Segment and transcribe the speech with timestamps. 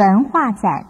[0.00, 0.86] 文化展。